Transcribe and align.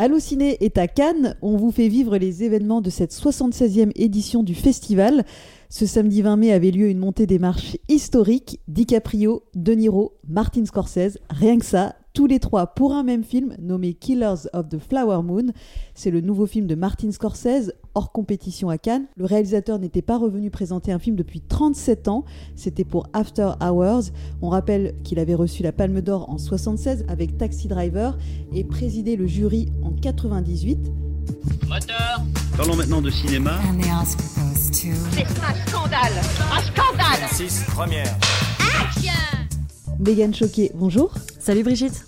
Allociné 0.00 0.56
est 0.64 0.76
à 0.76 0.88
Cannes. 0.88 1.36
On 1.40 1.56
vous 1.56 1.70
fait 1.70 1.86
vivre 1.86 2.16
les 2.16 2.42
événements 2.42 2.80
de 2.80 2.90
cette 2.90 3.12
76e 3.12 3.92
édition 3.94 4.42
du 4.42 4.56
festival. 4.56 5.24
Ce 5.70 5.86
samedi 5.86 6.20
20 6.20 6.36
mai 6.36 6.52
avait 6.52 6.72
lieu 6.72 6.88
une 6.88 6.98
montée 6.98 7.26
des 7.26 7.38
marches 7.38 7.76
historiques. 7.88 8.58
DiCaprio, 8.66 9.44
De 9.54 9.72
Niro, 9.72 10.14
Martin 10.26 10.64
Scorsese, 10.64 11.18
rien 11.30 11.58
que 11.60 11.64
ça, 11.64 11.94
tous 12.14 12.26
les 12.26 12.38
trois 12.38 12.68
pour 12.68 12.94
un 12.94 13.02
même 13.02 13.24
film 13.24 13.54
nommé 13.60 13.92
Killers 13.92 14.46
of 14.52 14.68
the 14.68 14.78
Flower 14.78 15.22
Moon. 15.22 15.46
C'est 15.94 16.12
le 16.12 16.20
nouveau 16.20 16.46
film 16.46 16.66
de 16.68 16.76
Martin 16.76 17.10
Scorsese, 17.10 17.72
hors 17.94 18.12
compétition 18.12 18.70
à 18.70 18.78
Cannes. 18.78 19.06
Le 19.16 19.24
réalisateur 19.26 19.80
n'était 19.80 20.00
pas 20.00 20.16
revenu 20.16 20.50
présenter 20.50 20.92
un 20.92 21.00
film 21.00 21.16
depuis 21.16 21.40
37 21.40 22.08
ans. 22.08 22.24
C'était 22.54 22.84
pour 22.84 23.08
After 23.12 23.50
Hours. 23.60 24.12
On 24.40 24.48
rappelle 24.48 24.94
qu'il 25.02 25.18
avait 25.18 25.34
reçu 25.34 25.64
la 25.64 25.72
Palme 25.72 26.00
d'Or 26.00 26.30
en 26.30 26.38
76 26.38 27.04
avec 27.08 27.36
Taxi 27.36 27.66
Driver 27.66 28.16
et 28.54 28.62
présidé 28.62 29.16
le 29.16 29.26
jury 29.26 29.68
en 29.82 29.90
98. 29.90 30.78
Moteur 31.68 32.22
Parlons 32.56 32.76
maintenant 32.76 33.02
de 33.02 33.10
cinéma. 33.10 33.58
C'est 34.72 34.88
un 34.90 35.66
scandale 35.66 36.12
Un 36.52 36.60
scandale 36.60 37.28
6, 37.32 37.64
première. 37.74 38.16
Megan 39.98 40.34
Choquet, 40.34 40.70
bonjour. 40.74 41.14
Salut 41.38 41.62
Brigitte. 41.62 42.04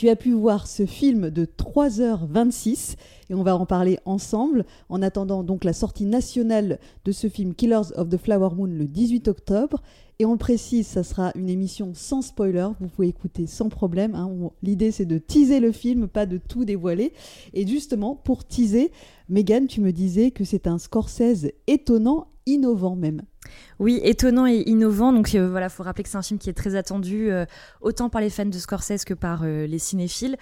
Tu 0.00 0.08
as 0.08 0.16
pu 0.16 0.32
voir 0.32 0.66
ce 0.66 0.86
film 0.86 1.28
de 1.28 1.44
3h26 1.44 2.94
et 3.28 3.34
on 3.34 3.42
va 3.42 3.54
en 3.54 3.66
parler 3.66 3.98
ensemble 4.06 4.64
en 4.88 5.02
attendant 5.02 5.44
donc 5.44 5.62
la 5.62 5.74
sortie 5.74 6.06
nationale 6.06 6.78
de 7.04 7.12
ce 7.12 7.28
film 7.28 7.54
Killers 7.54 7.92
of 7.96 8.08
the 8.08 8.16
Flower 8.16 8.48
Moon 8.56 8.64
le 8.64 8.86
18 8.86 9.28
octobre. 9.28 9.82
Et 10.18 10.24
on 10.24 10.32
le 10.32 10.38
précise, 10.38 10.86
ça 10.86 11.02
sera 11.02 11.32
une 11.34 11.50
émission 11.50 11.92
sans 11.92 12.22
spoiler, 12.22 12.68
vous 12.80 12.88
pouvez 12.88 13.08
écouter 13.08 13.46
sans 13.46 13.68
problème. 13.68 14.14
hein. 14.14 14.30
L'idée 14.62 14.90
c'est 14.90 15.04
de 15.04 15.18
teaser 15.18 15.60
le 15.60 15.70
film, 15.70 16.08
pas 16.08 16.24
de 16.24 16.38
tout 16.38 16.64
dévoiler. 16.64 17.12
Et 17.52 17.66
justement, 17.66 18.14
pour 18.14 18.46
teaser, 18.46 18.92
Megan, 19.28 19.66
tu 19.66 19.82
me 19.82 19.92
disais 19.92 20.30
que 20.30 20.44
c'est 20.44 20.66
un 20.66 20.78
Scorsese 20.78 21.52
étonnant, 21.66 22.28
innovant 22.46 22.96
même. 22.96 23.20
Oui, 23.80 23.98
étonnant 24.04 24.46
et 24.46 24.62
innovant. 24.66 25.12
Donc 25.12 25.34
euh, 25.34 25.48
voilà, 25.50 25.68
faut 25.70 25.82
rappeler 25.82 26.04
que 26.04 26.10
c'est 26.10 26.18
un 26.18 26.22
film 26.22 26.38
qui 26.38 26.48
est 26.50 26.52
très 26.54 26.76
attendu 26.76 27.32
euh, 27.32 27.46
autant 27.80 28.10
par 28.10 28.20
les 28.20 28.28
fans 28.30 28.44
de 28.44 28.58
Scorsese 28.58 29.04
que 29.04 29.14
par 29.14 29.40
euh, 29.42 29.66
les 29.66 29.78
cinéphiles. 29.78 30.36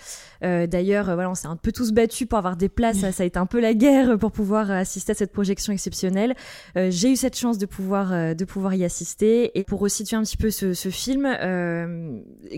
Euh, 0.44 0.66
D'ailleurs, 0.66 1.04
voilà, 1.06 1.30
on 1.30 1.34
s'est 1.34 1.46
un 1.46 1.56
peu 1.56 1.70
tous 1.72 1.92
battus 1.92 2.26
pour 2.28 2.36
avoir 2.38 2.56
des 2.56 2.68
places. 2.68 2.98
ça, 2.98 3.22
a 3.22 3.26
été 3.26 3.38
un 3.38 3.46
peu 3.46 3.60
la 3.60 3.74
guerre 3.74 4.18
pour 4.18 4.32
pouvoir 4.32 4.70
assister 4.72 5.12
à 5.12 5.14
cette 5.14 5.32
projection 5.32 5.72
exceptionnelle. 5.72 6.34
J'ai 6.76 7.12
eu 7.12 7.16
cette 7.16 7.36
chance 7.38 7.58
de 7.58 7.66
pouvoir 7.66 8.34
de 8.34 8.44
pouvoir 8.44 8.74
y 8.74 8.84
assister. 8.84 9.56
Et 9.58 9.62
pour 9.64 9.80
resituer 9.80 10.16
un 10.16 10.22
petit 10.22 10.36
peu 10.36 10.50
ce, 10.50 10.74
ce 10.74 10.88
film, 10.88 11.24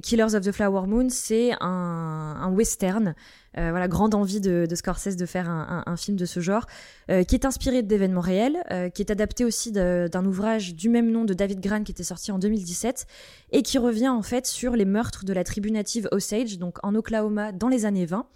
Killers 0.02 0.34
of 0.34 0.40
the 0.42 0.52
Flower 0.52 0.86
Moon, 0.86 1.08
c'est 1.10 1.52
un, 1.60 2.36
un 2.40 2.50
western. 2.52 3.14
Euh, 3.58 3.70
voilà, 3.70 3.88
grande 3.88 4.14
envie 4.14 4.40
de, 4.40 4.66
de 4.70 4.74
Scorsese 4.76 5.16
de 5.16 5.26
faire 5.26 5.50
un, 5.50 5.82
un- 5.84 5.92
un 5.92 5.96
film 5.96 6.16
de 6.16 6.24
ce 6.24 6.38
genre, 6.38 6.66
euh, 7.10 7.24
qui 7.24 7.34
est 7.34 7.44
inspiré 7.44 7.82
d'événements 7.82 8.20
réels, 8.20 8.56
euh, 8.70 8.90
qui 8.90 9.02
est 9.02 9.10
adapté 9.10 9.44
aussi 9.44 9.72
d'un 9.72 10.24
ouvrage 10.24 10.69
du 10.74 10.88
même 10.88 11.10
nom 11.10 11.24
de 11.24 11.34
David 11.34 11.60
Gran 11.60 11.82
qui 11.82 11.92
était 11.92 12.04
sorti 12.04 12.32
en 12.32 12.38
2017 12.38 13.06
et 13.52 13.62
qui 13.62 13.78
revient 13.78 14.08
en 14.08 14.22
fait 14.22 14.46
sur 14.46 14.76
les 14.76 14.84
meurtres 14.84 15.24
de 15.24 15.32
la 15.32 15.44
tribu 15.44 15.70
native 15.70 16.08
Osage, 16.12 16.58
donc 16.58 16.78
en 16.82 16.94
Oklahoma 16.94 17.52
dans 17.52 17.68
les 17.68 17.84
années 17.84 18.06
20. 18.06 18.26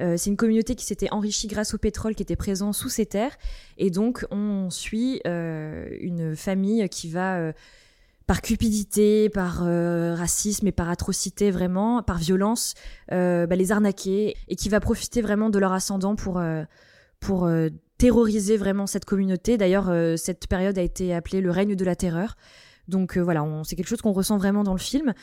Euh, 0.00 0.16
c'est 0.16 0.30
une 0.30 0.36
communauté 0.36 0.74
qui 0.74 0.84
s'était 0.84 1.10
enrichie 1.12 1.46
grâce 1.46 1.74
au 1.74 1.78
pétrole 1.78 2.14
qui 2.14 2.22
était 2.22 2.36
présent 2.36 2.72
sous 2.72 2.88
ces 2.88 3.06
terres. 3.06 3.36
Et 3.78 3.90
donc, 3.90 4.26
on 4.30 4.70
suit 4.70 5.20
euh, 5.26 5.88
une 6.00 6.34
famille 6.36 6.88
qui 6.88 7.08
va, 7.08 7.38
euh, 7.38 7.52
par 8.26 8.42
cupidité, 8.42 9.28
par 9.28 9.64
racisme 10.16 10.66
et 10.66 10.72
par 10.72 10.88
atrocité 10.88 11.50
vraiment, 11.50 12.02
par 12.02 12.18
violence, 12.18 12.74
bah, 13.10 13.46
les 13.46 13.72
arnaquer 13.72 14.36
et 14.48 14.56
qui 14.56 14.68
va 14.68 14.80
profiter 14.80 15.20
vraiment 15.20 15.50
de 15.50 15.58
leur 15.58 15.72
ascendant 15.72 16.14
pour, 16.14 16.40
pour 17.20 17.50
terroriser 18.02 18.56
vraiment 18.56 18.88
cette 18.88 19.04
communauté. 19.04 19.56
D'ailleurs, 19.56 19.88
euh, 19.88 20.16
cette 20.16 20.48
période 20.48 20.76
a 20.76 20.82
été 20.82 21.14
appelée 21.14 21.40
le 21.40 21.52
règne 21.52 21.76
de 21.76 21.84
la 21.84 21.94
terreur. 21.94 22.34
Donc 22.88 23.16
euh, 23.16 23.20
voilà, 23.20 23.46
c'est 23.64 23.76
quelque 23.76 23.88
chose 23.88 24.02
qu'on 24.02 24.12
ressent 24.12 24.36
vraiment 24.36 24.64
dans 24.64 24.72
le 24.72 24.78
film. 24.78 25.14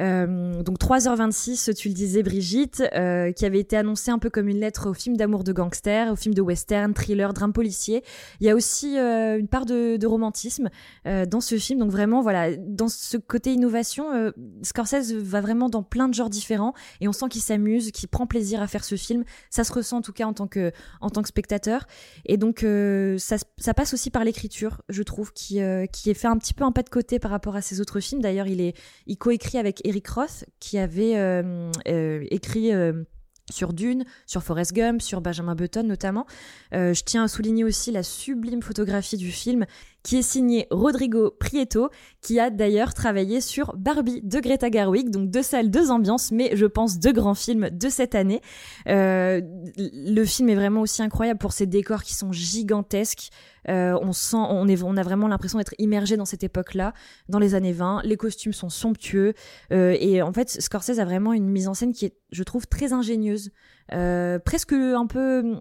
Euh, 0.00 0.62
donc 0.62 0.78
3h26, 0.78 1.74
tu 1.74 1.88
le 1.88 1.94
disais 1.94 2.22
Brigitte, 2.22 2.82
euh, 2.94 3.32
qui 3.32 3.44
avait 3.44 3.58
été 3.58 3.76
annoncé 3.76 4.10
un 4.10 4.18
peu 4.18 4.30
comme 4.30 4.48
une 4.48 4.60
lettre 4.60 4.90
au 4.90 4.94
film 4.94 5.16
d'amour 5.16 5.42
de 5.42 5.52
gangster, 5.52 6.12
au 6.12 6.16
film 6.16 6.34
de 6.34 6.42
western, 6.42 6.94
thriller, 6.94 7.32
drame 7.32 7.52
policier. 7.52 8.04
Il 8.40 8.46
y 8.46 8.50
a 8.50 8.54
aussi 8.54 8.96
une 8.96 9.48
part 9.48 9.66
de, 9.66 10.06
romantisme 10.08 10.70
dans 11.04 11.40
ce 11.40 11.58
film. 11.58 11.80
Donc 11.80 11.90
vraiment, 11.90 12.22
voilà, 12.22 12.56
dans 12.56 12.88
ce 12.88 13.16
côté 13.18 13.52
innovation, 13.52 14.32
Scorsese 14.62 15.12
va 15.12 15.42
vraiment 15.42 15.68
dans 15.68 15.82
plein 15.82 16.08
de 16.08 16.14
genres 16.14 16.30
différents 16.30 16.72
et 17.02 17.08
on 17.08 17.12
sent 17.12 17.26
qu'il 17.28 17.42
s'amuse, 17.42 17.90
qu'il 17.90 18.08
prend 18.08 18.26
plaisir 18.26 18.62
à 18.62 18.66
faire 18.66 18.84
ce 18.84 18.94
film. 18.94 19.24
Ça 19.50 19.64
se 19.64 19.72
ressent 19.72 19.98
en 19.98 20.02
tout 20.02 20.14
cas 20.14 20.24
en 20.24 20.32
tant 20.32 20.46
que, 20.46 20.72
en 21.02 21.10
tant 21.10 21.20
que 21.20 21.28
spectateur. 21.28 21.86
Et 22.24 22.38
donc 22.38 22.64
ça, 23.18 23.74
passe 23.74 23.92
aussi 23.92 24.10
par 24.10 24.24
l'écriture, 24.24 24.80
je 24.88 25.02
trouve, 25.02 25.32
qui, 25.32 25.60
qui 25.92 26.10
est 26.10 26.14
fait 26.14 26.28
un 26.28 26.38
petit 26.38 26.54
peu 26.54 26.64
un 26.64 26.72
pas 26.72 26.82
de 26.82 26.88
côté 26.88 27.07
par 27.18 27.30
rapport 27.30 27.56
à 27.56 27.62
ses 27.62 27.80
autres 27.80 28.00
films. 28.00 28.20
D'ailleurs, 28.20 28.46
il 28.46 28.60
est 28.60 28.74
coécrit 29.16 29.56
avec 29.56 29.80
Eric 29.86 30.06
Roth, 30.08 30.44
qui 30.60 30.76
avait 30.76 31.16
euh, 31.16 31.70
euh, 31.88 32.24
écrit 32.30 32.72
euh, 32.72 33.04
sur 33.50 33.72
Dune, 33.72 34.04
sur 34.26 34.42
Forrest 34.42 34.74
Gump, 34.74 35.00
sur 35.00 35.22
Benjamin 35.22 35.54
Button 35.54 35.84
notamment. 35.84 36.26
Je 36.72 37.02
tiens 37.02 37.24
à 37.24 37.28
souligner 37.28 37.64
aussi 37.64 37.90
la 37.90 38.02
sublime 38.02 38.60
photographie 38.60 39.16
du 39.16 39.30
film 39.30 39.64
qui 40.02 40.18
est 40.18 40.22
signée 40.22 40.66
Rodrigo 40.70 41.30
Prieto, 41.38 41.90
qui 42.20 42.40
a 42.40 42.50
d'ailleurs 42.50 42.94
travaillé 42.94 43.40
sur 43.40 43.76
Barbie 43.76 44.20
de 44.22 44.40
Greta 44.40 44.70
Gerwig, 44.70 45.10
donc 45.10 45.30
deux 45.30 45.42
salles, 45.42 45.70
deux 45.70 45.90
ambiances, 45.90 46.30
mais 46.30 46.56
je 46.56 46.66
pense 46.66 46.98
deux 46.98 47.12
grands 47.12 47.34
films 47.34 47.70
de 47.70 47.88
cette 47.88 48.14
année. 48.14 48.40
Euh, 48.88 49.40
le 49.76 50.24
film 50.24 50.48
est 50.48 50.54
vraiment 50.54 50.80
aussi 50.80 51.02
incroyable 51.02 51.38
pour 51.38 51.52
ses 51.52 51.66
décors 51.66 52.02
qui 52.02 52.14
sont 52.14 52.32
gigantesques. 52.32 53.30
Euh, 53.68 53.98
on 54.00 54.12
sent, 54.12 54.36
on, 54.38 54.66
est, 54.68 54.82
on 54.82 54.96
a 54.96 55.02
vraiment 55.02 55.28
l'impression 55.28 55.58
d'être 55.58 55.74
immergé 55.78 56.16
dans 56.16 56.24
cette 56.24 56.42
époque-là, 56.42 56.94
dans 57.28 57.38
les 57.38 57.54
années 57.54 57.72
20. 57.72 58.02
Les 58.04 58.16
costumes 58.16 58.52
sont 58.52 58.70
somptueux 58.70 59.34
euh, 59.72 59.96
et 60.00 60.22
en 60.22 60.32
fait, 60.32 60.48
Scorsese 60.48 61.00
a 61.00 61.04
vraiment 61.04 61.32
une 61.32 61.48
mise 61.48 61.68
en 61.68 61.74
scène 61.74 61.92
qui 61.92 62.06
est, 62.06 62.16
je 62.30 62.42
trouve, 62.44 62.66
très 62.66 62.92
ingénieuse, 62.92 63.50
presque 64.44 64.72
un 64.72 65.06
peu 65.06 65.60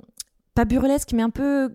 pas 0.58 0.66
burlesque, 0.66 1.14
mais 1.14 1.22
un 1.22 1.30
peu 1.30 1.70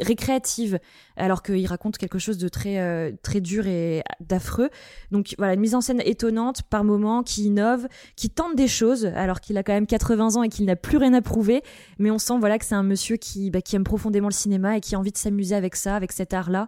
récréative, 0.00 0.80
alors 1.16 1.44
qu'il 1.44 1.64
raconte 1.68 1.96
quelque 1.96 2.18
chose 2.18 2.38
de 2.38 2.48
très 2.48 2.80
euh, 2.80 3.12
très 3.22 3.40
dur 3.40 3.68
et 3.68 4.02
d'affreux. 4.18 4.68
Donc 5.12 5.36
voilà, 5.38 5.54
une 5.54 5.60
mise 5.60 5.76
en 5.76 5.80
scène 5.80 6.02
étonnante 6.04 6.62
par 6.64 6.82
moments, 6.82 7.22
qui 7.22 7.44
innove, 7.44 7.86
qui 8.16 8.28
tente 8.28 8.56
des 8.56 8.66
choses, 8.66 9.06
alors 9.14 9.40
qu'il 9.40 9.56
a 9.58 9.62
quand 9.62 9.74
même 9.74 9.86
80 9.86 10.34
ans 10.34 10.42
et 10.42 10.48
qu'il 10.48 10.64
n'a 10.64 10.74
plus 10.74 10.96
rien 10.96 11.14
à 11.14 11.22
prouver. 11.22 11.62
Mais 12.00 12.10
on 12.10 12.18
sent 12.18 12.34
voilà 12.40 12.58
que 12.58 12.64
c'est 12.64 12.74
un 12.74 12.82
monsieur 12.82 13.16
qui 13.16 13.52
bah, 13.52 13.62
qui 13.62 13.76
aime 13.76 13.84
profondément 13.84 14.26
le 14.26 14.34
cinéma 14.34 14.76
et 14.76 14.80
qui 14.80 14.96
a 14.96 14.98
envie 14.98 15.12
de 15.12 15.18
s'amuser 15.18 15.54
avec 15.54 15.76
ça, 15.76 15.94
avec 15.94 16.10
cet 16.10 16.34
art-là 16.34 16.66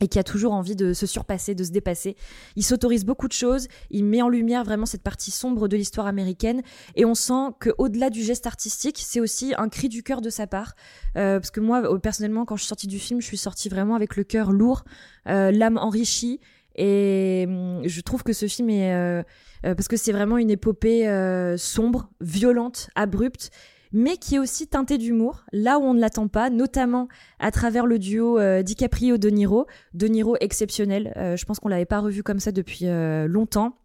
et 0.00 0.08
qui 0.08 0.18
a 0.18 0.24
toujours 0.24 0.52
envie 0.52 0.76
de 0.76 0.92
se 0.92 1.06
surpasser, 1.06 1.54
de 1.54 1.64
se 1.64 1.70
dépasser. 1.70 2.16
Il 2.56 2.64
s'autorise 2.64 3.04
beaucoup 3.04 3.28
de 3.28 3.32
choses, 3.32 3.68
il 3.90 4.04
met 4.04 4.22
en 4.22 4.28
lumière 4.28 4.64
vraiment 4.64 4.86
cette 4.86 5.02
partie 5.02 5.30
sombre 5.30 5.68
de 5.68 5.76
l'histoire 5.76 6.06
américaine, 6.06 6.62
et 6.94 7.04
on 7.04 7.14
sent 7.14 7.52
que 7.60 7.70
au-delà 7.78 8.10
du 8.10 8.22
geste 8.22 8.46
artistique, 8.46 9.02
c'est 9.04 9.20
aussi 9.20 9.54
un 9.56 9.68
cri 9.68 9.88
du 9.88 10.02
cœur 10.02 10.20
de 10.20 10.30
sa 10.30 10.46
part. 10.46 10.74
Euh, 11.16 11.40
parce 11.40 11.50
que 11.50 11.60
moi, 11.60 11.98
personnellement, 12.00 12.44
quand 12.44 12.56
je 12.56 12.62
suis 12.62 12.68
sortie 12.68 12.86
du 12.86 12.98
film, 12.98 13.20
je 13.20 13.26
suis 13.26 13.38
sortie 13.38 13.68
vraiment 13.68 13.94
avec 13.94 14.16
le 14.16 14.24
cœur 14.24 14.52
lourd, 14.52 14.84
euh, 15.28 15.50
l'âme 15.50 15.78
enrichie, 15.78 16.40
et 16.76 17.46
hum, 17.48 17.82
je 17.86 18.00
trouve 18.02 18.22
que 18.22 18.32
ce 18.32 18.46
film 18.46 18.70
est... 18.70 18.94
euh, 18.94 19.22
euh, 19.64 19.74
parce 19.74 19.88
que 19.88 19.96
c'est 19.96 20.12
vraiment 20.12 20.36
une 20.36 20.50
épopée 20.50 21.08
euh, 21.08 21.56
sombre, 21.56 22.10
violente, 22.20 22.90
abrupte, 22.94 23.50
mais 23.96 24.18
qui 24.18 24.34
est 24.34 24.38
aussi 24.38 24.68
teintée 24.68 24.98
d'humour, 24.98 25.46
là 25.52 25.78
où 25.78 25.82
on 25.82 25.94
ne 25.94 26.00
l'attend 26.00 26.28
pas, 26.28 26.50
notamment 26.50 27.08
à 27.38 27.50
travers 27.50 27.86
le 27.86 27.98
duo 27.98 28.38
euh, 28.38 28.62
DiCaprio-De 28.62 29.30
Niro. 29.30 29.66
De 29.94 30.06
Niro 30.06 30.36
exceptionnel, 30.40 31.14
euh, 31.16 31.34
je 31.34 31.46
pense 31.46 31.60
qu'on 31.60 31.70
l'avait 31.70 31.86
pas 31.86 32.00
revu 32.00 32.22
comme 32.22 32.38
ça 32.38 32.52
depuis 32.52 32.88
euh, 32.88 33.26
longtemps. 33.26 33.78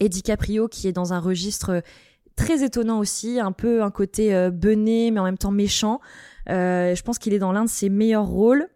Et 0.00 0.08
DiCaprio 0.08 0.68
qui 0.68 0.88
est 0.88 0.92
dans 0.92 1.12
un 1.12 1.18
registre 1.18 1.82
très 2.34 2.64
étonnant 2.64 2.98
aussi, 2.98 3.40
un 3.40 3.52
peu 3.52 3.82
un 3.82 3.90
côté 3.90 4.48
bené 4.50 5.10
mais 5.10 5.20
en 5.20 5.24
même 5.24 5.36
temps 5.36 5.50
méchant. 5.50 6.00
Je 6.46 7.02
pense 7.02 7.18
qu'il 7.18 7.34
est 7.34 7.38
dans 7.38 7.52
l'un 7.52 7.64
de 7.64 7.68
ses 7.68 7.90
meilleurs 7.90 8.26
rôles. 8.26 8.68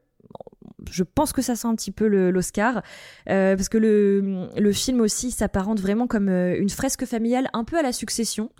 Je 0.91 1.03
pense 1.03 1.33
que 1.33 1.43
ça 1.43 1.57
sent 1.57 1.69
un 1.69 1.75
petit 1.75 1.91
peu 1.91 2.07
l'Oscar, 2.07 2.83
euh, 3.29 3.57
parce 3.57 3.69
que 3.69 3.79
le, 3.79 4.49
le 4.57 4.73
film 4.73 5.01
aussi 5.01 5.31
s'apparente 5.31 5.81
vraiment 5.81 6.07
comme 6.07 6.29
euh, 6.29 6.57
une 6.59 6.71
fresque 6.71 7.05
familiale 7.05 7.49
un 7.53 7.65
peu 7.65 7.79
à 7.79 7.83
la 7.83 7.93
succession. 7.93 8.51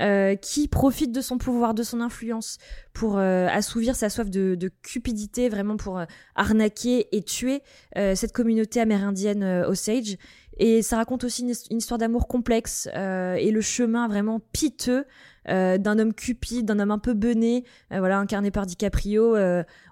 euh, 0.00 0.34
qui 0.34 0.68
profite 0.68 1.12
de 1.12 1.20
son 1.20 1.38
pouvoir, 1.38 1.74
de 1.74 1.82
son 1.82 2.00
influence 2.00 2.58
pour 2.92 3.18
euh, 3.18 3.46
assouvir 3.48 3.96
sa 3.96 4.08
soif 4.08 4.30
de, 4.30 4.54
de 4.54 4.70
cupidité, 4.82 5.48
vraiment 5.48 5.76
pour 5.76 5.98
euh, 5.98 6.04
arnaquer 6.34 7.08
et 7.12 7.22
tuer 7.22 7.62
euh, 7.96 8.14
cette 8.14 8.32
communauté 8.32 8.80
amérindienne 8.80 9.44
Osage. 9.66 10.16
Et 10.56 10.82
ça 10.82 10.96
raconte 10.96 11.24
aussi 11.24 11.42
une, 11.42 11.78
histoire 11.78 11.98
d'amour 11.98 12.28
complexe 12.28 12.88
et 12.94 13.50
le 13.50 13.60
chemin 13.60 14.06
vraiment 14.06 14.40
piteux 14.52 15.04
d'un 15.48 15.98
homme 15.98 16.14
cupide, 16.14 16.64
d'un 16.64 16.78
homme 16.78 16.92
un 16.92 17.00
peu 17.00 17.12
bené, 17.12 17.64
voilà, 17.90 18.18
incarné 18.18 18.52
par 18.52 18.64
DiCaprio. 18.64 19.36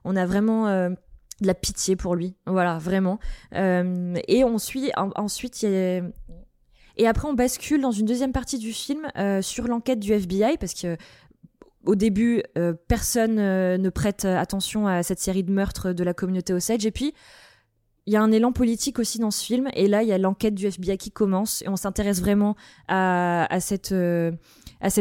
on 0.04 0.16
a 0.16 0.24
vraiment 0.24 0.94
de 1.42 1.46
la 1.46 1.54
pitié 1.54 1.96
pour 1.96 2.14
lui, 2.14 2.34
voilà, 2.46 2.78
vraiment. 2.78 3.18
Euh, 3.54 4.14
et 4.28 4.44
on 4.44 4.58
suit 4.58 4.90
en- 4.96 5.10
ensuite, 5.16 5.62
y 5.62 5.66
a- 5.66 6.02
et 6.96 7.06
après 7.06 7.28
on 7.28 7.34
bascule 7.34 7.80
dans 7.80 7.90
une 7.90 8.06
deuxième 8.06 8.32
partie 8.32 8.58
du 8.58 8.72
film 8.72 9.06
euh, 9.16 9.42
sur 9.42 9.66
l'enquête 9.66 9.98
du 9.98 10.12
FBI 10.12 10.56
parce 10.58 10.74
que 10.74 10.96
au 11.84 11.96
début, 11.96 12.44
personne 12.86 13.34
ne 13.34 13.90
prête 13.90 14.24
attention 14.24 14.86
à 14.86 15.02
cette 15.02 15.18
série 15.18 15.42
de 15.42 15.50
meurtres 15.50 15.92
de 15.92 16.04
la 16.04 16.14
communauté 16.14 16.52
Osage. 16.52 16.86
Et 16.86 16.92
puis, 16.92 17.12
il 18.06 18.12
y 18.12 18.16
a 18.16 18.22
un 18.22 18.30
élan 18.30 18.52
politique 18.52 19.00
aussi 19.00 19.18
dans 19.18 19.32
ce 19.32 19.44
film. 19.44 19.68
Et 19.74 19.88
là, 19.88 20.04
il 20.04 20.08
y 20.08 20.12
a 20.12 20.18
l'enquête 20.18 20.54
du 20.54 20.66
FBI 20.66 20.96
qui 20.96 21.10
commence. 21.10 21.60
Et 21.62 21.68
on 21.68 21.74
s'intéresse 21.74 22.20
vraiment 22.20 22.54
à, 22.86 23.48
cette, 23.58 23.92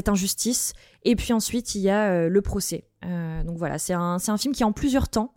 injustice. 0.08 0.74
Et 1.04 1.16
puis 1.16 1.34
ensuite, 1.34 1.76
il 1.76 1.82
y 1.82 1.90
a 1.92 2.28
le 2.28 2.42
procès. 2.42 2.86
donc 3.46 3.58
voilà, 3.58 3.78
c'est 3.78 3.94
un 3.94 4.38
film 4.40 4.52
qui 4.56 4.64
est 4.64 4.66
en 4.66 4.72
plusieurs 4.74 5.08
temps. 5.08 5.36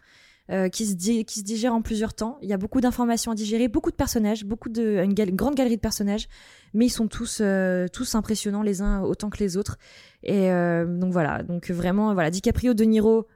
Euh, 0.51 0.69
qui, 0.69 0.85
se 0.85 0.95
qui 1.23 1.39
se 1.39 1.43
digère 1.43 1.73
en 1.73 1.81
plusieurs 1.81 2.13
temps. 2.13 2.37
Il 2.43 2.51
y 2.51 2.53
a 2.53 2.59
beaucoup 2.59 2.83
d'informations 2.83 3.33
à 3.33 3.35
digérer, 3.35 3.67
beaucoup 3.67 3.91
de 3.91 3.97
personnages, 3.97 4.45
beaucoup 4.45 4.69
de, 4.69 5.03
une, 5.03 5.15
grande 5.15 5.55
galerie 5.55 5.77
de 5.77 5.81
personnages, 5.81 6.29
mais 6.75 6.85
ils 6.85 6.91
sont 6.91 7.09
tous, 7.09 7.39
euh, 7.41 7.87
tous 7.91 8.15
impressionnants 8.15 8.61
les 8.61 8.83
uns 8.83 9.01
autant 9.01 9.31
que 9.31 9.39
les 9.39 9.57
autres. 9.57 9.79
Et 10.23 10.53
euh, 10.53 10.85
donc 10.85 11.15
voilà, 11.15 11.43
donc 11.43 11.71
vraiment, 11.71 12.13
voilà, 12.13 12.31
DiCaprio, 12.31 12.75
De 12.75 12.85
Niro, 12.85 13.27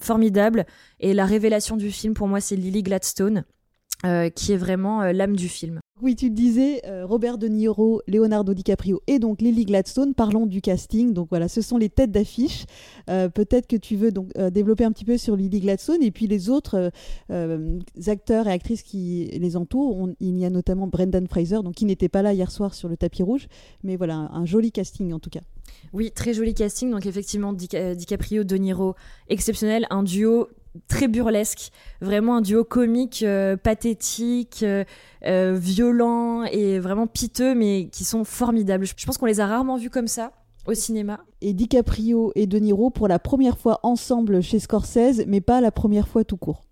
formidable. 0.00 0.64
Et 1.00 1.12
la 1.12 1.26
révélation 1.26 1.76
du 1.76 1.90
film, 1.90 2.14
pour 2.14 2.28
moi, 2.28 2.40
c'est 2.40 2.54
Lily 2.54 2.84
Gladstone, 2.84 3.44
qui 4.02 4.52
est 4.52 4.56
vraiment 4.56 5.02
l'âme 5.12 5.36
du 5.36 5.48
film. 5.48 5.80
Oui, 6.02 6.16
tu 6.16 6.28
le 6.28 6.34
disais, 6.34 6.82
euh, 6.86 7.06
Robert 7.06 7.38
De 7.38 7.46
Niro, 7.46 8.02
Leonardo 8.08 8.52
DiCaprio 8.52 9.00
et 9.06 9.20
donc 9.20 9.40
Lily 9.40 9.64
Gladstone. 9.64 10.12
Parlons 10.12 10.44
du 10.44 10.60
casting. 10.60 11.12
Donc 11.12 11.28
voilà, 11.30 11.46
ce 11.46 11.62
sont 11.62 11.78
les 11.78 11.88
têtes 11.88 12.10
d'affiche. 12.10 12.66
Euh, 13.08 13.28
peut-être 13.28 13.68
que 13.68 13.76
tu 13.76 13.94
veux 13.94 14.10
donc 14.10 14.28
euh, 14.36 14.50
développer 14.50 14.82
un 14.82 14.90
petit 14.90 15.04
peu 15.04 15.16
sur 15.16 15.36
Lily 15.36 15.60
Gladstone 15.60 16.02
et 16.02 16.10
puis 16.10 16.26
les 16.26 16.50
autres 16.50 16.90
acteurs 18.08 18.48
et 18.48 18.50
actrices 18.50 18.82
qui 18.82 19.30
les 19.32 19.56
entourent. 19.56 20.10
il 20.18 20.36
y 20.36 20.44
a 20.44 20.50
notamment 20.50 20.88
Brendan 20.88 21.28
Fraser, 21.28 21.62
donc 21.62 21.74
qui 21.74 21.84
n'était 21.84 22.08
pas 22.08 22.22
là 22.22 22.32
hier 22.32 22.50
soir 22.50 22.74
sur 22.74 22.88
le 22.88 22.96
tapis 22.96 23.22
rouge, 23.22 23.46
mais 23.84 23.96
voilà 23.96 24.14
un, 24.16 24.44
joli 24.44 24.72
casting 24.72 25.12
en 25.12 25.20
tout 25.20 25.30
cas. 25.30 25.40
Oui, 25.92 26.10
très 26.10 26.34
joli 26.34 26.54
casting. 26.54 26.90
Donc 26.90 27.06
effectivement, 27.06 27.52
DiCaprio, 27.52 28.42
De 28.42 28.56
Niro, 28.56 28.96
exceptionnel, 29.28 29.86
un 29.90 30.02
duo 30.02 30.48
très 30.88 31.08
burlesque, 31.08 31.70
vraiment 32.00 32.36
un 32.36 32.40
duo 32.40 32.64
comique, 32.64 33.22
euh, 33.22 33.56
pathétique, 33.56 34.60
euh, 34.62 34.84
euh, 35.24 35.56
violent 35.58 36.44
et 36.44 36.78
vraiment 36.78 37.06
piteux, 37.06 37.54
mais 37.54 37.88
qui 37.92 38.04
sont 38.04 38.24
formidables. 38.24 38.86
Je 38.86 39.06
pense 39.06 39.18
qu'on 39.18 39.26
les 39.26 39.40
a 39.40 39.46
rarement 39.46 39.76
vus 39.76 39.90
comme 39.90 40.08
ça 40.08 40.32
au 40.66 40.74
cinéma. 40.74 41.20
Et 41.40 41.52
DiCaprio 41.52 42.32
et 42.34 42.46
De 42.46 42.58
Niro 42.58 42.90
pour 42.90 43.08
la 43.08 43.18
première 43.18 43.58
fois 43.58 43.80
ensemble 43.82 44.42
chez 44.42 44.58
Scorsese, 44.58 45.24
mais 45.26 45.40
pas 45.40 45.60
la 45.60 45.70
première 45.70 46.08
fois 46.08 46.24
tout 46.24 46.36
court. 46.36 46.62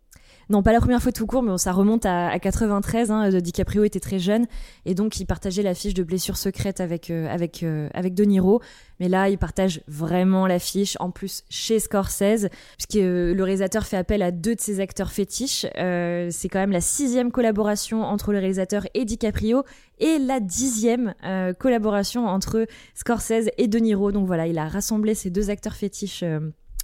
Non, 0.50 0.62
pas 0.62 0.73
la 0.73 0.81
première 0.81 1.03
fois 1.03 1.12
tout 1.12 1.27
court, 1.27 1.43
mais 1.43 1.56
ça 1.59 1.73
remonte 1.73 2.06
à, 2.06 2.39
93. 2.39 3.11
Hein, 3.11 3.31
DiCaprio 3.41 3.85
était 3.85 4.00
très 4.00 4.19
jeune 4.19 4.47
et 4.85 4.94
donc 4.94 5.19
il 5.21 5.27
partageait 5.27 5.62
l'affiche 5.62 5.94
de 5.94 6.03
blessure 6.03 6.37
secrète 6.37 6.81
avec, 6.81 7.11
euh, 7.11 7.29
avec, 7.29 7.62
euh, 7.62 7.89
avec 7.94 8.15
De 8.15 8.25
Niro. 8.25 8.61
Mais 9.00 9.09
là, 9.09 9.29
il 9.29 9.39
partage 9.39 9.81
vraiment 9.89 10.47
l'affiche, 10.47 10.97
en 11.00 11.11
plus 11.11 11.43
chez 11.49 11.81
Scorsese, 11.81 12.49
puisque 12.77 12.97
euh, 12.97 13.35
le 13.35 13.43
réalisateur 13.43 13.85
fait 13.85 13.97
appel 13.97 14.23
à 14.23 14.31
deux 14.31 14.55
de 14.55 14.61
ses 14.61 14.81
acteurs 14.81 15.11
fétiches. 15.11 15.67
c'est 15.75 16.49
quand 16.49 16.59
même 16.59 16.73
la 16.73 16.81
sixième 16.81 17.31
collaboration 17.33 18.03
entre 18.03 18.33
le 18.33 18.39
réalisateur 18.39 18.87
et 18.94 19.05
DiCaprio 19.05 19.65
et 19.99 20.19
la 20.19 20.41
dixième 20.41 21.15
collaboration 21.59 22.27
entre 22.27 22.67
Scorsese 22.94 23.50
et 23.59 23.69
De 23.69 23.79
Niro. 23.79 24.12
Donc 24.12 24.27
voilà, 24.27 24.47
il 24.47 24.59
a 24.59 24.69
rassemblé 24.69 25.15
ces 25.15 25.31
deux 25.31 25.50
acteurs 25.50 25.75
fétiches 25.75 26.25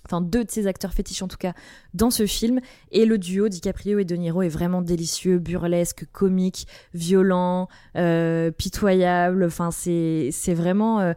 enfin 0.06 0.20
deux 0.20 0.44
de 0.44 0.50
ses 0.50 0.66
acteurs 0.66 0.92
fétiches 0.92 1.22
en 1.22 1.28
tout 1.28 1.36
cas, 1.36 1.52
dans 1.94 2.10
ce 2.10 2.26
film. 2.26 2.60
Et 2.90 3.04
le 3.04 3.18
duo 3.18 3.48
DiCaprio 3.48 3.98
et 3.98 4.04
De 4.04 4.16
Niro 4.16 4.42
est 4.42 4.48
vraiment 4.48 4.82
délicieux, 4.82 5.38
burlesque, 5.38 6.06
comique, 6.12 6.66
violent, 6.94 7.68
euh, 7.96 8.50
pitoyable. 8.50 9.44
Enfin, 9.44 9.70
c'est 9.70 10.54
vraiment. 10.54 11.00
Euh, 11.00 11.12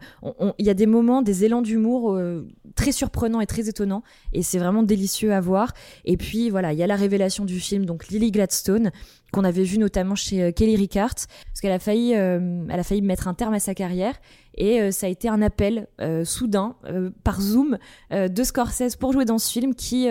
il 0.58 0.66
y 0.66 0.70
a 0.70 0.74
des 0.74 0.86
moments, 0.86 1.22
des 1.22 1.44
élans 1.44 1.62
d'humour 1.62 2.14
euh, 2.14 2.46
très 2.74 2.92
surprenants 2.92 3.40
et 3.40 3.46
très 3.46 3.68
étonnants, 3.68 4.02
et 4.32 4.42
c'est 4.42 4.58
vraiment 4.58 4.82
délicieux 4.82 5.32
à 5.32 5.40
voir. 5.40 5.72
Et 6.04 6.16
puis 6.16 6.50
voilà, 6.50 6.72
il 6.72 6.78
y 6.78 6.82
a 6.82 6.86
la 6.86 6.96
révélation 6.96 7.44
du 7.44 7.60
film, 7.60 7.86
donc 7.86 8.08
Lily 8.08 8.30
Gladstone 8.30 8.90
qu'on 9.32 9.44
avait 9.44 9.64
vu 9.64 9.78
notamment 9.78 10.14
chez 10.14 10.52
Kelly 10.52 10.76
Ricard, 10.76 11.14
parce 11.14 11.60
qu'elle 11.60 11.72
a 11.72 11.78
failli, 11.78 12.12
elle 12.12 12.70
a 12.70 12.82
failli 12.82 13.02
mettre 13.02 13.28
un 13.28 13.34
terme 13.34 13.54
à 13.54 13.60
sa 13.60 13.74
carrière 13.74 14.14
et 14.54 14.80
euh, 14.80 14.90
ça 14.90 15.06
a 15.06 15.08
été 15.08 15.28
un 15.28 15.40
appel 15.42 15.86
euh, 16.00 16.24
soudain 16.24 16.76
euh, 16.84 17.10
par 17.24 17.40
Zoom 17.40 17.78
de 18.10 18.44
Scorsese 18.44 18.96
pour 18.96 19.12
jouer 19.12 19.24
dans 19.24 19.38
ce 19.38 19.50
film 19.50 19.74
qui, 19.74 20.08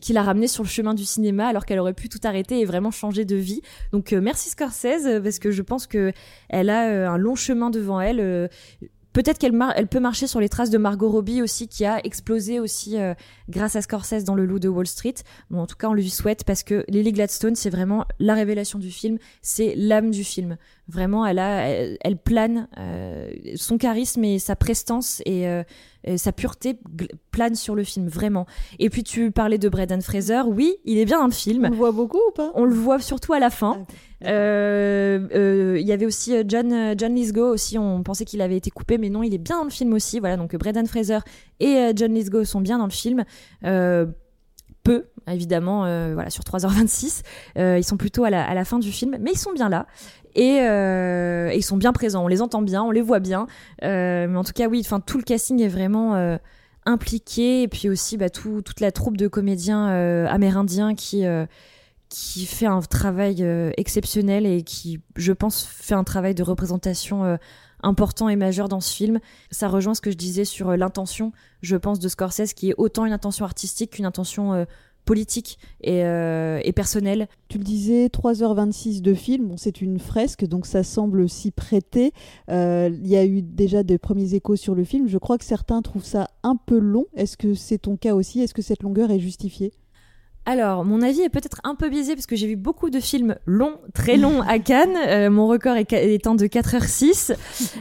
qui 0.00 0.12
l'a 0.12 0.22
ramené 0.22 0.46
sur 0.46 0.62
le 0.62 0.68
chemin 0.68 0.94
du 0.94 1.04
cinéma 1.04 1.46
alors 1.46 1.64
qu'elle 1.64 1.78
aurait 1.78 1.94
pu 1.94 2.08
tout 2.08 2.20
arrêter 2.24 2.60
et 2.60 2.64
vraiment 2.64 2.90
changer 2.90 3.24
de 3.24 3.36
vie. 3.36 3.62
Donc 3.92 4.12
merci 4.12 4.50
Scorsese 4.50 5.20
parce 5.22 5.38
que 5.38 5.50
je 5.50 5.62
pense 5.62 5.86
que 5.86 6.12
elle 6.48 6.70
a 6.70 7.10
un 7.10 7.16
long 7.16 7.34
chemin 7.34 7.70
devant 7.70 8.00
elle 8.00 8.50
Peut-être 9.18 9.38
qu'elle 9.38 9.58
elle 9.74 9.88
peut 9.88 9.98
marcher 9.98 10.28
sur 10.28 10.38
les 10.38 10.48
traces 10.48 10.70
de 10.70 10.78
Margot 10.78 11.10
Robbie 11.10 11.42
aussi, 11.42 11.66
qui 11.66 11.84
a 11.84 11.98
explosé 12.06 12.60
aussi 12.60 12.96
euh, 12.96 13.14
grâce 13.48 13.74
à 13.74 13.82
Scorsese 13.82 14.22
dans 14.22 14.36
Le 14.36 14.46
Loup 14.46 14.60
de 14.60 14.68
Wall 14.68 14.86
Street. 14.86 15.16
Bon, 15.50 15.58
en 15.58 15.66
tout 15.66 15.74
cas, 15.74 15.88
on 15.88 15.92
lui 15.92 16.08
souhaite 16.08 16.44
parce 16.44 16.62
que 16.62 16.84
Lily 16.86 17.10
Gladstone, 17.10 17.56
c'est 17.56 17.68
vraiment 17.68 18.04
la 18.20 18.34
révélation 18.34 18.78
du 18.78 18.92
film, 18.92 19.18
c'est 19.42 19.74
l'âme 19.74 20.12
du 20.12 20.22
film. 20.22 20.56
Vraiment, 20.88 21.26
elle 21.26 21.38
a, 21.38 21.68
elle, 21.68 22.16
plane, 22.16 22.66
euh, 22.78 23.30
son 23.56 23.76
charisme 23.76 24.24
et 24.24 24.38
sa 24.38 24.56
prestance 24.56 25.20
et, 25.26 25.46
euh, 25.46 25.62
sa 26.16 26.32
pureté 26.32 26.78
plane 27.30 27.54
sur 27.54 27.74
le 27.74 27.84
film, 27.84 28.08
vraiment. 28.08 28.46
Et 28.78 28.88
puis 28.88 29.02
tu 29.02 29.30
parlais 29.30 29.58
de 29.58 29.68
Brendan 29.68 30.00
Fraser, 30.00 30.40
oui, 30.46 30.76
il 30.86 30.96
est 30.96 31.04
bien 31.04 31.18
dans 31.18 31.26
le 31.26 31.32
film. 31.32 31.66
On 31.66 31.70
le 31.70 31.76
voit 31.76 31.92
beaucoup 31.92 32.20
ou 32.28 32.32
pas? 32.32 32.52
On 32.54 32.64
le 32.64 32.74
voit 32.74 33.00
surtout 33.00 33.34
à 33.34 33.38
la 33.38 33.50
fin. 33.50 33.84
Ah, 34.24 34.28
euh, 34.30 35.76
il 35.78 35.86
y 35.86 35.92
avait 35.92 36.06
aussi 36.06 36.34
John, 36.46 36.94
John 36.96 37.14
Lithgow 37.14 37.52
aussi, 37.52 37.76
on 37.76 38.02
pensait 38.02 38.24
qu'il 38.24 38.40
avait 38.40 38.56
été 38.56 38.70
coupé, 38.70 38.96
mais 38.96 39.10
non, 39.10 39.22
il 39.22 39.34
est 39.34 39.38
bien 39.38 39.58
dans 39.58 39.64
le 39.64 39.70
film 39.70 39.92
aussi. 39.92 40.20
Voilà, 40.20 40.38
donc 40.38 40.56
Brendan 40.56 40.86
Fraser 40.86 41.18
et 41.60 41.92
John 41.94 42.14
Lithgow 42.14 42.44
sont 42.44 42.62
bien 42.62 42.78
dans 42.78 42.86
le 42.86 42.90
film. 42.90 43.24
peu, 43.62 45.04
évidemment, 45.32 45.80
voilà, 46.12 46.30
sur 46.30 46.42
3h26. 46.44 47.22
ils 47.56 47.84
sont 47.84 47.96
plutôt 47.96 48.24
à 48.24 48.30
la, 48.30 48.44
à 48.44 48.54
la, 48.54 48.64
fin 48.64 48.78
du 48.78 48.92
film, 48.92 49.16
mais 49.20 49.32
ils 49.32 49.38
sont 49.38 49.52
bien 49.52 49.68
là. 49.68 49.86
Et, 50.34 50.58
ils 51.56 51.62
sont 51.62 51.76
bien 51.76 51.92
présents, 51.92 52.24
on 52.24 52.28
les 52.28 52.42
entend 52.42 52.62
bien, 52.62 52.82
on 52.82 52.90
les 52.90 53.02
voit 53.02 53.20
bien. 53.20 53.46
mais 53.82 54.36
en 54.36 54.44
tout 54.44 54.52
cas, 54.52 54.68
oui, 54.68 54.86
tout 55.06 55.18
le 55.18 55.24
casting 55.24 55.60
est 55.60 55.68
vraiment 55.68 56.38
impliqué. 56.86 57.62
Et 57.62 57.68
puis 57.68 57.88
aussi, 57.88 58.16
bah, 58.16 58.30
tout, 58.30 58.62
toute 58.62 58.80
la 58.80 58.92
troupe 58.92 59.16
de 59.16 59.28
comédiens 59.28 59.86
amérindiens 60.26 60.94
qui 60.94 61.24
qui 62.08 62.46
fait 62.46 62.66
un 62.66 62.80
travail 62.80 63.42
euh, 63.42 63.70
exceptionnel 63.76 64.46
et 64.46 64.62
qui, 64.62 65.00
je 65.16 65.32
pense, 65.32 65.64
fait 65.64 65.94
un 65.94 66.04
travail 66.04 66.34
de 66.34 66.42
représentation 66.42 67.24
euh, 67.24 67.36
important 67.82 68.28
et 68.28 68.36
majeur 68.36 68.68
dans 68.68 68.80
ce 68.80 68.94
film. 68.94 69.20
Ça 69.50 69.68
rejoint 69.68 69.94
ce 69.94 70.00
que 70.00 70.10
je 70.10 70.16
disais 70.16 70.44
sur 70.44 70.70
euh, 70.70 70.76
l'intention, 70.76 71.32
je 71.62 71.76
pense, 71.76 71.98
de 71.98 72.08
Scorsese, 72.08 72.54
qui 72.54 72.70
est 72.70 72.74
autant 72.78 73.04
une 73.04 73.12
intention 73.12 73.44
artistique 73.44 73.92
qu'une 73.92 74.06
intention 74.06 74.66
politique 75.08 75.58
et, 75.80 76.00
et, 76.00 76.72
personnelle. 76.72 77.28
Tu 77.48 77.56
le 77.56 77.64
disais, 77.64 78.08
3h26 78.08 79.00
de 79.00 79.14
film, 79.14 79.48
bon, 79.48 79.56
c'est 79.56 79.80
une 79.80 79.98
fresque, 79.98 80.44
donc 80.44 80.66
ça 80.66 80.82
semble 80.82 81.28
s'y 81.28 81.50
prêter. 81.50 82.12
Il 82.48 83.06
y 83.06 83.16
a 83.16 83.24
eu 83.24 83.40
déjà 83.42 83.82
des 83.82 83.96
premiers 83.96 84.34
échos 84.34 84.56
sur 84.56 84.74
le 84.74 84.84
film. 84.84 85.08
Je 85.08 85.16
crois 85.16 85.38
que 85.38 85.44
certains 85.44 85.80
trouvent 85.80 86.04
ça 86.04 86.28
un 86.42 86.56
peu 86.56 86.78
long. 86.78 87.06
Est-ce 87.16 87.38
que 87.38 87.54
c'est 87.54 87.78
ton 87.78 87.96
cas 87.96 88.14
aussi? 88.14 88.40
Est-ce 88.40 88.52
que 88.52 88.62
cette 88.62 88.82
longueur 88.82 89.10
est 89.10 89.18
justifiée? 89.18 89.72
Alors, 90.48 90.82
mon 90.86 91.02
avis 91.02 91.20
est 91.20 91.28
peut-être 91.28 91.60
un 91.62 91.74
peu 91.74 91.90
biaisé 91.90 92.14
parce 92.14 92.26
que 92.26 92.34
j'ai 92.34 92.46
vu 92.46 92.56
beaucoup 92.56 92.88
de 92.88 93.00
films 93.00 93.36
longs, 93.44 93.78
très 93.92 94.16
longs 94.16 94.40
à 94.40 94.58
Cannes. 94.58 94.96
Euh, 94.96 95.28
mon 95.28 95.46
record 95.46 95.76
est, 95.76 95.92
étant 95.92 96.34
de 96.34 96.46
4h06 96.46 97.36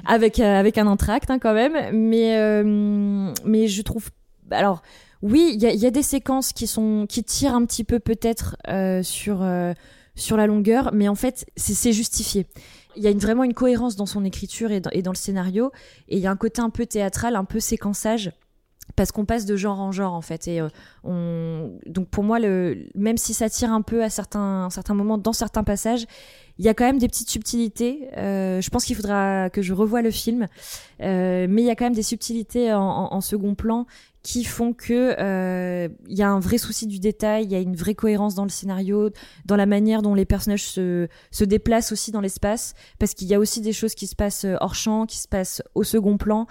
avec, 0.05 0.41
euh, 0.41 0.59
avec 0.59 0.77
un 0.77 0.85
entracte 0.85 1.31
hein, 1.31 1.39
quand 1.39 1.53
même. 1.53 1.95
Mais, 1.95 2.37
euh, 2.37 3.31
mais 3.45 3.67
je 3.67 3.81
trouve. 3.83 4.09
Alors, 4.51 4.81
oui, 5.21 5.51
il 5.53 5.61
y 5.61 5.85
a, 5.85 5.91
des 5.91 6.03
séquences 6.03 6.53
qui, 6.53 6.67
sont, 6.67 7.05
qui 7.07 7.23
tirent 7.23 7.55
un 7.55 7.65
petit 7.65 7.83
peu 7.83 7.99
peut-être 7.99 8.55
sur, 9.03 9.45
sur 10.15 10.37
la 10.37 10.47
longueur, 10.47 10.91
mais 10.93 11.07
en 11.07 11.15
fait, 11.15 11.45
c'est 11.55 11.91
justifié. 11.91 12.45
Il 12.95 13.03
y 13.03 13.07
a 13.07 13.11
une, 13.11 13.19
vraiment 13.19 13.43
une 13.43 13.53
cohérence 13.53 13.95
dans 13.95 14.05
son 14.05 14.25
écriture 14.25 14.71
et 14.71 14.79
dans, 14.79 14.89
et 14.91 15.01
dans 15.01 15.11
le 15.11 15.17
scénario. 15.17 15.71
Et 16.07 16.17
il 16.17 16.21
y 16.21 16.27
a 16.27 16.31
un 16.31 16.35
côté 16.35 16.61
un 16.61 16.69
peu 16.69 16.85
théâtral, 16.85 17.35
un 17.35 17.45
peu 17.45 17.59
séquençage 17.59 18.31
parce 18.95 19.11
qu'on 19.11 19.25
passe 19.25 19.45
de 19.45 19.55
genre 19.55 19.79
en 19.79 19.91
genre 19.91 20.13
en 20.13 20.21
fait. 20.21 20.47
Et 20.47 20.61
euh, 20.61 20.69
on 21.03 21.71
donc 21.85 22.09
pour 22.09 22.23
moi 22.23 22.39
le 22.39 22.87
même 22.95 23.17
si 23.17 23.33
ça 23.33 23.49
tire 23.49 23.71
un 23.71 23.81
peu 23.81 24.03
à 24.03 24.09
certains 24.09 24.69
certains 24.69 24.93
moments 24.93 25.17
dans 25.17 25.33
certains 25.33 25.63
passages 25.63 26.05
il 26.59 26.65
y 26.65 26.69
a 26.69 26.73
quand 26.73 26.85
même 26.85 26.97
des 26.97 27.07
petites 27.07 27.29
subtilités. 27.29 28.09
Euh, 28.17 28.61
je 28.61 28.69
pense 28.71 28.83
qu'il 28.83 28.95
faudra 28.95 29.51
que 29.51 29.61
je 29.61 29.73
revoie 29.73 30.01
le 30.01 30.09
film. 30.09 30.47
Euh, 31.01 31.45
mais 31.47 31.61
il 31.61 31.65
y 31.65 31.69
a 31.69 31.75
quand 31.75 31.85
même 31.85 31.93
des 31.93 32.01
subtilités 32.01 32.73
en, 32.73 32.81
en, 32.81 33.21
second 33.21 33.53
plan 33.53 33.85
qui 34.23 34.43
font 34.43 34.73
que 34.73 35.87
il 36.07 36.17
y 36.17 36.23
a 36.23 36.29
un 36.29 36.39
vrai 36.39 36.57
souci 36.57 36.87
du 36.87 36.99
détail 36.99 37.45
il 37.45 37.51
y 37.51 37.55
a 37.55 37.59
une 37.59 37.75
vraie 37.75 37.93
cohérence 37.93 38.33
dans 38.33 38.43
le 38.43 38.49
scénario 38.49 39.11
dans 39.45 39.55
la 39.55 39.67
manière 39.67 40.01
dont 40.01 40.15
les 40.15 40.25
personnages 40.25 40.63
se 40.63 41.07
se 41.31 41.43
déplacent 41.43 41.91
aussi 41.91 42.11
dans 42.11 42.19
l'espace 42.19 42.73
parce 42.99 43.13
qu'il 43.13 43.27
y 43.27 43.35
a 43.35 43.39
aussi 43.39 43.61
des 43.61 43.73
choses 43.73 43.93
qui 43.93 44.07
se 44.07 44.15
passent 44.15 44.45
hors 44.59 44.75
champ 44.75 45.05
qui 45.05 45.17
se 45.17 45.27
passent 45.27 45.61
au 45.75 45.83
second 45.83 46.17
plan 46.17 46.47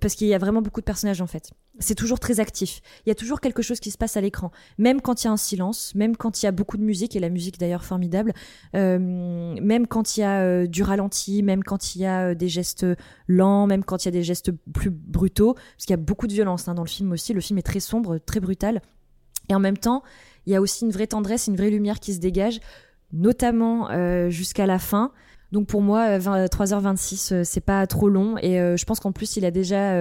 parce 0.00 0.14
qu'il 0.14 0.28
y 0.28 0.34
a 0.34 0.38
vraiment 0.38 0.62
beaucoup 0.62 0.80
de 0.80 0.84
personnages 0.84 1.20
en 1.20 1.26
fait. 1.26 1.52
C'est 1.78 1.94
toujours 1.94 2.20
très 2.20 2.40
actif. 2.40 2.80
Il 3.06 3.08
y 3.08 3.12
a 3.12 3.14
toujours 3.14 3.40
quelque 3.40 3.62
chose 3.62 3.80
qui 3.80 3.90
se 3.90 3.98
passe 3.98 4.16
à 4.16 4.20
l'écran, 4.20 4.50
même 4.78 5.00
quand 5.00 5.22
il 5.22 5.26
y 5.26 5.28
a 5.28 5.32
un 5.32 5.36
silence, 5.36 5.94
même 5.94 6.16
quand 6.16 6.42
il 6.42 6.46
y 6.46 6.48
a 6.48 6.52
beaucoup 6.52 6.76
de 6.76 6.82
musique, 6.82 7.16
et 7.16 7.20
la 7.20 7.30
musique 7.30 7.58
d'ailleurs 7.58 7.84
formidable, 7.84 8.32
euh, 8.76 8.98
même 8.98 9.86
quand 9.86 10.16
il 10.16 10.20
y 10.20 10.22
a 10.22 10.40
euh, 10.42 10.66
du 10.66 10.82
ralenti, 10.82 11.42
même 11.42 11.64
quand 11.64 11.94
il 11.94 12.02
y 12.02 12.06
a 12.06 12.28
euh, 12.28 12.34
des 12.34 12.48
gestes 12.48 12.86
lents, 13.26 13.66
même 13.66 13.84
quand 13.84 14.04
il 14.04 14.08
y 14.08 14.10
a 14.10 14.12
des 14.12 14.22
gestes 14.22 14.52
plus 14.72 14.90
brutaux, 14.90 15.54
parce 15.54 15.86
qu'il 15.86 15.92
y 15.92 15.94
a 15.94 16.02
beaucoup 16.02 16.26
de 16.26 16.32
violence 16.32 16.68
hein, 16.68 16.74
dans 16.74 16.84
le 16.84 16.88
film 16.88 17.12
aussi. 17.12 17.32
Le 17.32 17.40
film 17.40 17.58
est 17.58 17.62
très 17.62 17.80
sombre, 17.80 18.18
très 18.18 18.40
brutal. 18.40 18.82
Et 19.48 19.54
en 19.54 19.60
même 19.60 19.78
temps, 19.78 20.02
il 20.46 20.52
y 20.52 20.56
a 20.56 20.60
aussi 20.60 20.84
une 20.84 20.92
vraie 20.92 21.06
tendresse, 21.06 21.46
une 21.46 21.56
vraie 21.56 21.70
lumière 21.70 22.00
qui 22.00 22.14
se 22.14 22.20
dégage, 22.20 22.60
notamment 23.12 23.88
jusqu'à 24.30 24.66
la 24.66 24.78
fin. 24.78 25.12
Donc 25.52 25.66
pour 25.66 25.82
moi, 25.82 26.18
3h26, 26.18 27.34
euh, 27.34 27.36
euh, 27.36 27.44
c'est 27.44 27.60
pas 27.60 27.86
trop 27.86 28.08
long. 28.08 28.38
Et 28.38 28.58
euh, 28.58 28.78
je 28.78 28.84
pense 28.86 29.00
qu'en 29.00 29.12
plus, 29.12 29.36
il 29.36 29.44
a 29.44 29.50
déjà 29.50 29.92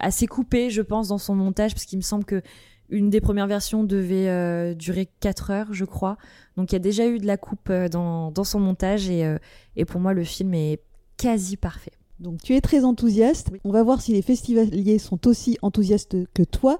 assez 0.00 0.26
coupé, 0.26 0.70
je 0.70 0.82
pense, 0.82 1.08
dans 1.08 1.18
son 1.18 1.34
montage, 1.34 1.74
parce 1.74 1.84
qu'il 1.84 1.98
me 1.98 2.02
semble 2.02 2.24
que 2.24 2.42
une 2.88 3.10
des 3.10 3.20
premières 3.20 3.48
versions 3.48 3.82
devait 3.82 4.74
durer 4.76 5.08
4 5.20 5.50
heures, 5.50 5.68
je 5.72 5.84
crois. 5.84 6.16
Donc 6.56 6.70
il 6.70 6.74
y 6.74 6.76
a 6.76 6.80
déjà 6.80 7.06
eu 7.08 7.18
de 7.18 7.26
la 7.26 7.36
coupe 7.36 7.70
dans, 7.90 8.30
dans 8.30 8.44
son 8.44 8.60
montage. 8.60 9.10
Et, 9.10 9.28
et 9.74 9.84
pour 9.84 10.00
moi, 10.00 10.14
le 10.14 10.22
film 10.22 10.54
est 10.54 10.80
quasi 11.16 11.56
parfait. 11.56 11.92
Donc 12.20 12.40
tu 12.42 12.54
es 12.54 12.60
très 12.60 12.84
enthousiaste. 12.84 13.50
On 13.64 13.72
va 13.72 13.82
voir 13.82 14.00
si 14.00 14.12
les 14.12 14.22
festivaliers 14.22 15.00
sont 15.00 15.26
aussi 15.26 15.58
enthousiastes 15.62 16.16
que 16.32 16.44
toi. 16.44 16.78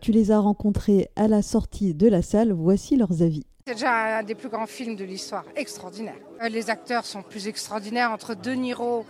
tu 0.00 0.12
les 0.12 0.30
as 0.30 0.38
rencontrés 0.38 1.08
à 1.16 1.26
la 1.26 1.42
sortie 1.42 1.92
de 1.92 2.06
la 2.06 2.22
salle. 2.22 2.52
Voici 2.52 2.96
leurs 2.96 3.22
avis. 3.22 3.47
C'est 3.68 3.74
déjà 3.74 4.20
un 4.20 4.22
des 4.22 4.34
plus 4.34 4.48
grands 4.48 4.66
films 4.66 4.96
de 4.96 5.04
l'histoire, 5.04 5.44
extraordinaire. 5.54 6.16
Euh, 6.42 6.48
les 6.48 6.70
acteurs 6.70 7.04
sont 7.04 7.20
plus 7.20 7.48
extraordinaires 7.48 8.10
entre 8.12 8.34
De 8.34 8.52
Niro 8.52 9.04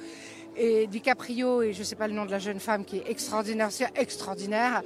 et 0.57 0.89
DiCaprio 0.89 1.63
et 1.63 1.73
je 1.73 1.79
ne 1.79 1.85
sais 1.85 1.95
pas 1.95 2.09
le 2.09 2.15
nom 2.15 2.27
de 2.27 2.33
la 2.33 2.41
jeune 2.41 2.59
femme 2.59 2.85
qui 2.85 2.97
est 2.97 3.09
extraordinaire, 3.09 3.71
c'est 3.71 3.87
extraordinaire 3.95 4.83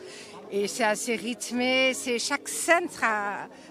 et 0.53 0.69
c'est 0.69 0.85
assez 0.85 1.17
rythmé. 1.17 1.95
C'est 1.95 2.19
chaque 2.19 2.49
scène 2.49 2.87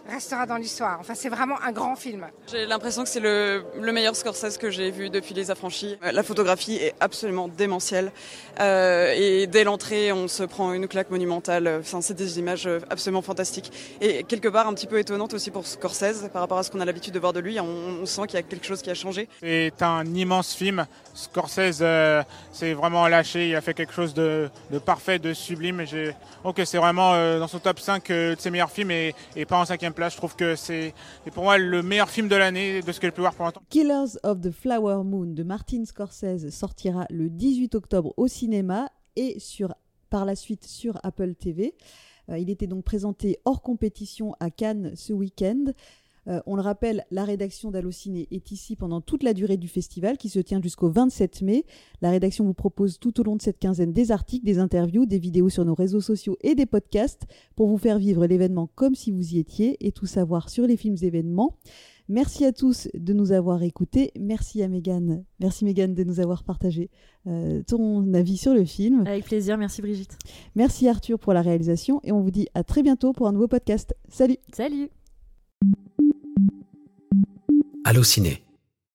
restera 0.09 0.45
dans 0.45 0.57
l'histoire. 0.57 0.97
Enfin, 0.99 1.13
c'est 1.15 1.29
vraiment 1.29 1.55
un 1.61 1.71
grand 1.71 1.95
film. 1.95 2.27
J'ai 2.51 2.65
l'impression 2.65 3.03
que 3.03 3.09
c'est 3.09 3.19
le, 3.19 3.63
meilleur 3.91 4.15
Scorsese 4.15 4.57
que 4.57 4.71
j'ai 4.71 4.89
vu 4.89 5.09
depuis 5.09 5.33
Les 5.35 5.51
Affranchis. 5.51 5.97
Euh, 6.03 6.11
la 6.11 6.23
photographie 6.23 6.75
est 6.75 6.95
absolument 6.99 7.47
démentielle 7.47 8.11
euh, 8.59 9.13
et 9.15 9.47
dès 9.47 9.63
l'entrée, 9.63 10.11
on 10.11 10.27
se 10.27 10.43
prend 10.43 10.73
une 10.73 10.87
claque 10.87 11.11
monumentale. 11.11 11.79
Enfin, 11.79 12.01
c'est 12.01 12.15
des 12.15 12.39
images 12.39 12.67
absolument 12.89 13.21
fantastiques 13.21 13.71
et 14.01 14.23
quelque 14.23 14.47
part 14.47 14.67
un 14.67 14.73
petit 14.73 14.87
peu 14.87 14.97
étonnante 14.99 15.33
aussi 15.33 15.51
pour 15.51 15.67
Scorsese 15.67 16.29
par 16.33 16.41
rapport 16.41 16.57
à 16.57 16.63
ce 16.63 16.71
qu'on 16.71 16.79
a 16.79 16.85
l'habitude 16.85 17.13
de 17.13 17.19
voir 17.19 17.33
de 17.33 17.39
lui. 17.39 17.59
On, 17.59 18.05
sent 18.05 18.23
qu'il 18.27 18.35
y 18.35 18.39
a 18.39 18.43
quelque 18.43 18.65
chose 18.65 18.81
qui 18.81 18.89
a 18.89 18.95
changé. 18.95 19.29
C'est 19.41 19.81
un 19.81 20.05
immense 20.05 20.53
film. 20.53 20.85
Scorsese 21.13 21.79
euh, 21.81 22.23
s'est 22.51 22.73
vraiment 22.73 23.07
lâché. 23.07 23.49
Il 23.49 23.55
a 23.55 23.61
fait 23.61 23.73
quelque 23.73 23.93
chose 23.93 24.13
de, 24.13 24.49
parfait, 24.85 25.19
de 25.19 25.33
sublime. 25.33 25.85
J'ai... 25.85 26.13
Ok, 26.43 26.61
c'est 26.71 26.77
vraiment 26.77 27.13
euh, 27.13 27.37
dans 27.37 27.49
son 27.49 27.59
top 27.59 27.79
5 27.79 28.09
euh, 28.09 28.33
de 28.33 28.39
ses 28.39 28.49
meilleurs 28.49 28.71
films 28.71 28.91
et, 28.91 29.13
pas 29.45 29.59
en 29.59 29.65
cinquième 29.65 29.91
place. 29.91 30.13
Je 30.13 30.17
trouve 30.17 30.37
que 30.37 30.55
c'est 30.55 30.93
pour 31.33 31.43
moi 31.43 31.57
le 31.57 31.83
meilleur 31.83 32.09
film 32.09 32.29
de 32.29 32.35
l'année 32.37 32.81
de 32.81 32.91
ce 32.93 32.99
que 33.01 33.07
j'ai 33.07 33.11
pu 33.11 33.19
voir 33.19 33.33
pour 33.33 33.43
l'instant. 33.43 33.61
Killers 33.69 34.17
of 34.23 34.39
the 34.39 34.51
Flower 34.51 35.03
Moon 35.03 35.25
de 35.25 35.43
Martin 35.43 35.83
Scorsese 35.83 36.49
sortira 36.49 37.05
le 37.09 37.29
18 37.29 37.75
octobre 37.75 38.13
au 38.15 38.29
cinéma 38.29 38.89
et 39.17 39.37
par 40.09 40.23
la 40.23 40.37
suite 40.37 40.63
sur 40.63 40.97
Apple 41.03 41.35
TV. 41.35 41.75
Euh, 42.29 42.37
il 42.37 42.49
était 42.49 42.67
donc 42.67 42.85
présenté 42.85 43.39
hors 43.43 43.61
compétition 43.61 44.33
à 44.39 44.49
Cannes 44.49 44.93
ce 44.95 45.11
week-end. 45.11 45.65
Euh, 46.27 46.39
on 46.45 46.55
le 46.55 46.61
rappelle, 46.61 47.05
la 47.11 47.25
rédaction 47.25 47.71
d'Allociné 47.71 48.27
est 48.31 48.51
ici 48.51 48.75
pendant 48.75 49.01
toute 49.01 49.23
la 49.23 49.33
durée 49.33 49.57
du 49.57 49.67
festival 49.67 50.17
qui 50.17 50.29
se 50.29 50.39
tient 50.39 50.61
jusqu'au 50.61 50.89
27 50.89 51.41
mai. 51.41 51.65
La 52.01 52.11
rédaction 52.11 52.45
vous 52.45 52.53
propose 52.53 52.99
tout 52.99 53.19
au 53.19 53.23
long 53.23 53.35
de 53.35 53.41
cette 53.41 53.59
quinzaine 53.59 53.93
des 53.93 54.11
articles, 54.11 54.45
des 54.45 54.59
interviews, 54.59 55.05
des 55.05 55.19
vidéos 55.19 55.49
sur 55.49 55.65
nos 55.65 55.75
réseaux 55.75 56.01
sociaux 56.01 56.37
et 56.41 56.55
des 56.55 56.65
podcasts 56.65 57.25
pour 57.55 57.67
vous 57.67 57.77
faire 57.77 57.97
vivre 57.97 58.25
l'événement 58.25 58.69
comme 58.75 58.95
si 58.95 59.11
vous 59.11 59.35
y 59.35 59.39
étiez 59.39 59.77
et 59.85 59.91
tout 59.91 60.05
savoir 60.05 60.49
sur 60.49 60.67
les 60.67 60.77
films 60.77 60.97
événements. 61.01 61.57
Merci 62.09 62.43
à 62.43 62.51
tous 62.51 62.89
de 62.93 63.13
nous 63.13 63.31
avoir 63.31 63.63
écoutés. 63.63 64.11
Merci 64.19 64.61
à 64.63 64.67
Megan. 64.67 65.23
Merci 65.39 65.63
Megan 65.63 65.93
de 65.93 66.03
nous 66.03 66.19
avoir 66.19 66.43
partagé 66.43 66.89
euh, 67.25 67.63
ton 67.63 68.13
avis 68.13 68.35
sur 68.35 68.53
le 68.53 68.65
film. 68.65 69.07
Avec 69.07 69.23
plaisir. 69.23 69.57
Merci 69.57 69.81
Brigitte. 69.81 70.17
Merci 70.55 70.89
Arthur 70.89 71.17
pour 71.17 71.33
la 71.33 71.41
réalisation 71.41 72.01
et 72.03 72.11
on 72.11 72.19
vous 72.19 72.31
dit 72.31 72.47
à 72.53 72.65
très 72.65 72.83
bientôt 72.83 73.13
pour 73.13 73.27
un 73.27 73.31
nouveau 73.31 73.47
podcast. 73.47 73.95
Salut. 74.09 74.37
Salut. 74.51 74.89
Allociné. 77.83 78.43